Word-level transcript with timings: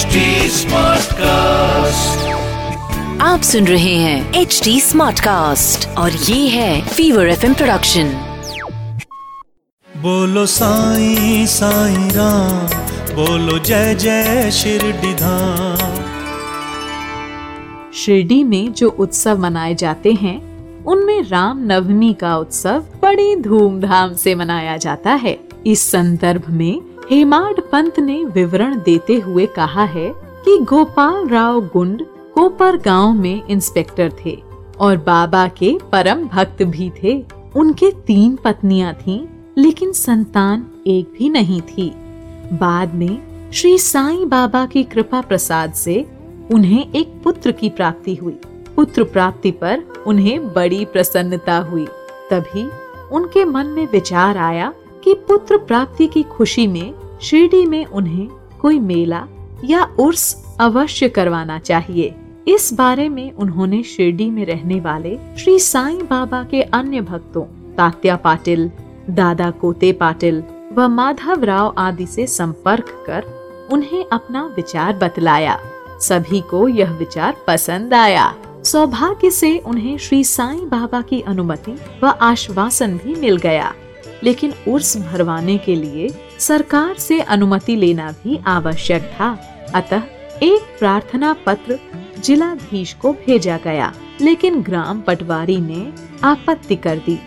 HD 0.00 0.06
cast 1.12 2.28
आप 3.20 3.40
सुन 3.40 3.66
रहे 3.66 3.94
हैं 3.94 4.34
एच 4.34 4.60
डी 4.64 4.80
स्मार्ट 4.80 5.20
कास्ट 5.20 5.88
और 5.88 6.12
ये 6.12 6.48
है 6.48 6.88
फीवर 6.88 7.28
एफ़ 7.28 7.52
प्रोडक्शन 7.52 8.04
बोलो 9.96 10.46
साई 10.46 11.46
साई 11.46 12.10
राम 12.10 12.66
बोलो 13.14 13.58
जय 13.58 13.94
जय 13.94 14.50
शिरडी 14.50 15.14
धाम। 15.14 16.04
शिरडी 17.92 18.44
में 18.44 18.72
जो 18.72 18.88
उत्सव 18.88 19.38
मनाए 19.38 19.74
जाते 19.74 20.12
हैं 20.12 20.38
उनमें 20.84 21.22
राम 21.28 21.58
नवमी 21.66 22.14
का 22.14 22.36
उत्सव 22.36 22.84
बड़ी 23.02 23.36
धूमधाम 23.36 24.14
से 24.14 24.34
मनाया 24.34 24.76
जाता 24.76 25.10
है। 25.10 25.38
इस 25.66 25.90
संदर्भ 25.90 26.42
में 26.48 26.80
हेमाड 27.10 27.60
पंत 27.72 27.98
ने 27.98 28.24
विवरण 28.24 28.80
देते 28.80 29.14
हुए 29.14 29.46
कहा 29.46 29.84
है 29.84 30.12
कि 30.44 30.58
गोपाल 30.58 31.28
राव 31.28 31.60
गुंड 31.60 32.04
कोपर 32.34 32.76
गाँव 32.76 33.12
में 33.12 33.46
इंस्पेक्टर 33.46 34.12
थे 34.24 34.42
और 34.80 34.96
बाबा 34.96 35.48
के 35.48 35.78
परम 35.92 36.28
भक्त 36.28 36.62
भी 36.62 36.92
थे। 37.02 37.24
उनके 37.56 37.90
तीन 37.90 38.38
पत्नियाँ 38.44 38.94
थीं, 38.94 39.26
लेकिन 39.58 39.92
संतान 39.92 40.66
एक 40.86 41.12
भी 41.18 41.28
नहीं 41.28 41.60
थी। 41.60 41.90
बाद 42.52 42.94
में 42.94 43.50
श्री 43.52 43.78
साईं 43.78 44.28
बाबा 44.28 44.66
की 44.66 44.84
कृपा 44.84 45.20
प्रसाद 45.20 45.72
से 45.72 46.06
उन्हें 46.52 46.92
एक 46.92 47.20
पुत्र 47.24 47.52
की 47.52 47.68
प्राप्ति 47.68 48.14
हुई। 48.14 48.38
पुत्र 48.76 49.04
प्राप्ति 49.04 49.50
पर 49.50 49.82
उन्हें 50.06 50.52
बड़ी 50.52 50.84
प्रसन्नता 50.84 51.56
हुई। 51.56 51.86
तभी 52.30 52.70
उनके 53.12 53.44
मन 53.44 53.66
में 53.66 53.88
विचार 53.92 54.36
आया 54.36 54.72
कि 55.10 55.14
पुत्र 55.14 55.58
प्राप्ति 55.58 56.06
की 56.06 56.22
खुशी 56.22 56.66
में, 56.66 56.94
शिरडी 57.22 57.66
में 57.66 57.86
उन्हें 57.86 58.28
कोई 58.60 58.78
मेला 58.78 59.26
या 59.64 59.84
उर्स 59.98 60.56
अवश्य 60.60 61.08
करवाना 61.08 61.58
चाहिए। 61.58 62.14
इस 62.48 62.72
बारे 62.72 63.08
में 63.08 63.32
उन्होंने 63.32 63.82
शिरडी 63.82 64.30
में 64.30 64.44
रहने 64.44 64.80
वाले 64.80 65.18
श्री 65.38 65.58
साईं 65.58 65.98
बाबा 65.98 66.44
के 66.44 66.62
अन्य 66.62 67.00
भक्तों, 67.00 67.42
तात्या 67.74 68.16
पाटिल, 68.16 68.70
दादा 69.10 69.50
कोते 69.50 69.92
पाटिल 69.92 70.42
व 70.72 70.88
माधव 70.88 71.44
राव 71.44 71.74
आदि 71.78 72.06
से 72.06 72.26
संपर्क 72.26 73.04
कर 73.06 73.24
उन्हें 73.72 74.04
अपना 74.12 74.46
विचार 74.56 74.96
बतलाया। 74.96 75.60
सभी 76.00 76.40
को 76.40 76.68
यह 76.68 76.92
विचार 76.92 77.36
पसंद 77.46 77.94
आया। 77.94 78.34
सौभाग्य 78.64 79.30
से 79.30 79.58
उन्हें 79.58 79.98
श्री 79.98 80.24
साईं 80.24 80.68
बाबा 80.68 81.00
की 81.00 81.20
अनुमति 81.20 81.78
व 82.04 82.06
आश्वासन 82.06 82.96
भी 82.96 83.14
मिल 83.14 83.36
गया। 83.36 83.74
लेकिन 84.24 84.52
उर्स 84.68 84.96
भरवाने 84.96 85.56
के 85.58 85.74
लिए 85.74 86.08
सरकार 86.38 86.94
से 86.98 87.20
अनुमति 87.20 87.76
लेना 87.76 88.10
भी 88.24 88.38
आवश्यक 88.46 89.02
था। 89.14 89.30
अतः 89.74 90.02
एक 90.42 90.76
प्रार्थना 90.78 91.32
पत्र 91.46 91.78
जिलाधीश 92.18 92.92
को 92.92 93.12
भेजा 93.12 93.58
गया, 93.64 93.92
लेकिन 94.20 94.62
ग्राम 94.62 95.00
पटवारी 95.00 95.56
ने 95.56 95.86
आपत्ति 96.24 96.76
कर 96.76 96.98
दी। 96.98 97.18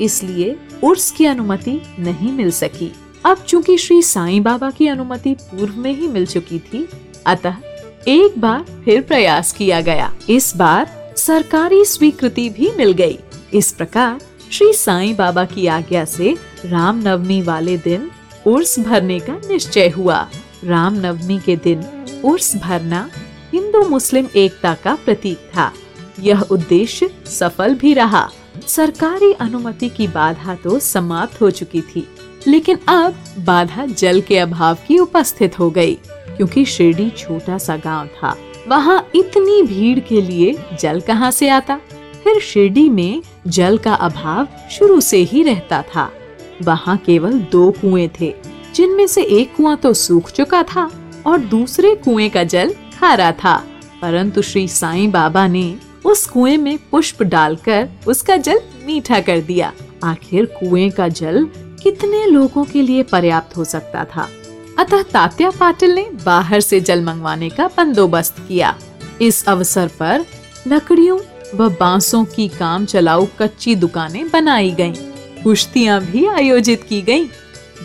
इसलिए 0.00 0.56
उर्स 0.84 1.10
की 1.10 1.24
अनुमति 1.24 1.80
नहीं 1.98 2.32
मिल 2.32 2.50
सकी। 2.50 2.92
अब 3.24 3.38
चूँकि 3.38 3.76
श्री 3.78 4.02
साईं 4.02 4.42
बाबा 4.42 4.70
की 4.70 4.86
अनुमति 4.88 5.34
पूर्व 5.40 5.76
में 5.76 5.92
ही 5.92 6.08
मिल 6.08 6.26
चुकी 6.26 6.58
थी, 6.58 6.88
अतः 7.26 7.56
एक 8.08 8.38
बार 8.38 8.64
फिर 8.84 9.00
प्रयास 9.00 9.52
किया 9.52 9.80
गया। 9.80 10.12
इस 10.28 10.56
बार 10.56 11.14
सरकारी 11.16 11.84
स्वीकृति 11.84 12.48
भी 12.50 12.70
मिल 12.76 12.92
गई। 12.92 13.18
इस 13.54 13.72
प्रकार 13.72 14.20
श्री 14.52 14.72
साईं 14.72 15.14
बाबा 15.16 15.44
की 15.44 15.66
आज्ञा 15.66 16.04
से 16.04 16.32
राम 16.64 16.98
नवमी 16.98 17.40
वाले 17.42 17.76
दिन 17.78 18.10
उर्स 18.46 18.78
भरने 18.78 19.18
का 19.20 19.32
निश्चय 19.48 19.88
हुआ। 19.88 20.28
राम 20.64 20.94
नवमी 20.96 21.38
के 21.38 21.56
दिन 21.56 21.84
उर्स 22.24 22.54
भरना 22.56 23.08
हिंदू 23.52 23.82
मुस्लिम 23.88 24.28
एकता 24.36 24.74
का 24.74 24.94
प्रतीक 24.94 25.38
था। 25.54 25.70
यह 26.20 26.40
उद्देश्य 26.42 27.10
सफल 27.28 27.74
भी 27.74 27.92
रहा। 27.94 28.28
सरकारी 28.66 29.32
अनुमति 29.32 29.88
की 29.88 30.08
बाधा 30.08 30.54
तो 30.54 30.78
समाप्त 30.78 31.40
हो 31.40 31.50
चुकी 31.50 31.80
थी, 31.80 32.06
लेकिन 32.46 32.78
अब 32.88 33.22
बाधा 33.38 33.86
जल 33.86 34.20
के 34.20 34.38
अभाव 34.38 34.78
की 34.88 34.98
उपस्थित 34.98 35.58
हो 35.58 35.70
गई, 35.70 35.94
क्योंकि 36.36 36.64
शिरडी 36.64 37.10
छोटा 37.10 37.58
सा 37.58 37.76
गाँव 37.76 38.06
था। 38.16 38.36
वहाँ 38.68 39.08
इतनी 39.14 39.62
भीड़ 39.64 39.98
के 40.00 40.20
लिए 40.20 40.56
जल 40.80 41.00
कहाँ 41.00 41.30
से 41.30 41.48
आता? 41.48 41.80
फिर 42.24 42.40
शिरडी 42.40 42.88
में 42.88 43.22
जल 43.46 43.78
का 43.78 43.94
अभाव 43.94 44.48
शुरू 44.70 45.00
से 45.00 45.18
ही 45.18 45.42
रहता 45.42 45.82
था। 45.94 46.10
वहाँ 46.62 46.96
केवल 46.96 47.38
दो 47.52 47.70
कुएँ 47.70 48.08
थे, 48.20 48.34
जिनमें 48.74 49.06
से 49.06 49.22
एक 49.22 49.54
कुआँ 49.56 49.76
तो 49.76 49.92
सूख 49.94 50.30
चुका 50.30 50.62
था 50.62 50.90
और 51.26 51.38
दूसरे 51.38 51.94
कुएँ 51.94 52.28
का 52.28 52.44
जल 52.44 52.74
खारा 53.00 53.32
था। 53.32 53.56
परंतु 54.02 54.42
श्री 54.42 54.66
साईं 54.68 55.10
बाबा 55.10 55.46
ने 55.46 55.76
उस 56.04 56.26
कुएँ 56.26 56.56
में 56.56 56.78
पुष्प 56.90 57.22
डालकर 57.22 57.88
उसका 58.06 58.36
जल 58.36 58.60
मीठा 58.86 59.20
कर 59.20 59.40
दिया। 59.40 59.72
आखिर 60.04 60.44
कुएँ 60.44 60.90
का 60.90 61.08
जल 61.08 61.48
कितने 61.82 62.24
लोगों 62.26 62.64
के 62.64 62.82
लिए 62.82 63.02
पर्याप्त 63.02 63.56
हो 63.56 63.64
सकता 63.64 64.04
था? 64.04 64.28
अतः 64.78 65.02
तात्या 65.02 65.50
पाटिल 65.50 65.94
ने 65.94 66.08
बाहर 66.26 66.60
से 66.60 66.80
जल 66.80 67.04
मंगवाने 67.04 67.48
का 67.48 67.66
बंदोबस्त 67.66 68.36
किया। 68.48 68.74
इस 69.20 69.44
अवसर 69.48 69.90
पर 70.00 70.24
लकड़ियों 70.68 71.18
व 71.54 71.68
बांसों 71.70 72.24
की 72.24 72.48
काम 72.48 72.84
चलाऊ 72.84 73.26
कच्ची 73.38 73.74
दुकानें 73.74 74.28
बनाई 74.30 74.70
गईं, 74.70 74.92
कुश्तियाँ 75.42 76.00
भी 76.00 76.26
आयोजित 76.26 76.82
की 76.82 77.00
गईं। 77.02 77.26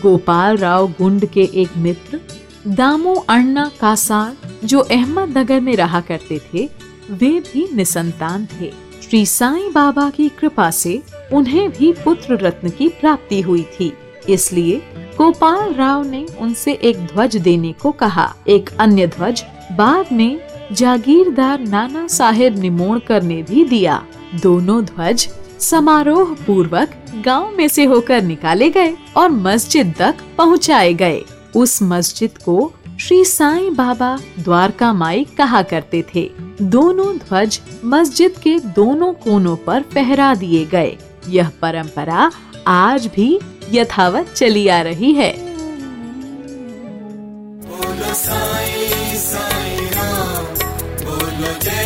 गोपाल 0.02 0.56
राव 0.56 0.86
गुंड 0.90 1.26
के 1.26 1.48
एक 1.54 1.76
मित्र 1.76 2.20
दामू 2.66 3.14
अण्णा 3.28 3.70
कासार 3.80 4.36
जो 4.64 4.78
अहमदनगर 4.80 5.60
में 5.60 5.74
रहा 5.76 6.00
करते 6.00 6.40
थे 6.44 6.68
वे 7.10 7.28
भी 7.42 7.68
निसंतान 7.74 8.46
थे। 8.52 8.72
श्री 9.02 9.24
साईं 9.26 9.72
बाबा 9.72 10.08
की 10.10 10.28
कृपा 10.28 10.70
से 10.70 11.02
उन्हें 11.32 11.68
भी 11.70 11.92
पुत्र 12.04 12.38
रत्न 12.38 12.70
की 12.70 12.88
प्राप्ति 12.90 13.40
हुई 13.40 13.62
थी। 13.62 13.92
इसलिए 14.28 14.82
गोपाल 15.18 15.72
राव 15.74 16.04
ने 16.04 16.26
उनसे 16.40 16.72
एक 16.72 16.98
ध्वज 17.06 17.36
देने 17.36 17.72
को 17.72 17.92
कहा। 17.92 18.34
एक 18.48 18.70
अन्य 18.80 19.06
ध्वज 19.06 19.42
बाद 19.72 20.12
में 20.12 20.43
जागीरदार 20.72 21.60
नाना 21.60 22.06
साहेब 22.06 22.58
निमोणकर 22.58 23.22
ने 23.22 23.42
भी 23.42 23.64
दिया। 23.64 24.02
दोनों 24.42 24.84
ध्वज 24.84 25.28
समारोह 25.60 26.34
पूर्वक 26.46 26.90
गाँव 27.24 27.50
में 27.56 27.68
से 27.68 27.84
होकर 27.84 28.22
निकाले 28.22 28.70
गए 28.70 28.96
और 29.16 29.30
मस्जिद 29.30 29.94
तक 29.98 30.14
पहुँचाए 30.38 30.94
गए। 30.94 31.22
उस 31.56 31.82
मस्जिद 31.82 32.38
को 32.38 32.72
श्री 33.00 33.24
साईं 33.24 33.74
बाबा 33.74 34.18
द्वारका 34.38 34.92
माई 34.92 35.26
कहा 35.38 35.62
करते 35.62 36.04
थे। 36.14 36.30
दोनों 36.62 37.16
ध्वज 37.16 37.60
मस्जिद 37.84 38.32
के 38.42 38.58
दोनों 38.58 39.12
कोनों 39.12 39.56
पर 39.56 39.82
फहरा 39.82 40.34
दिए 40.34 40.64
गए। 40.64 40.96
यह 41.28 41.50
परंपरा 41.62 42.30
आज 42.66 43.06
भी 43.06 43.40
यथावत 43.72 44.32
चली 44.36 44.68
आ 44.68 44.80
रही 44.82 45.12
है। 45.12 45.32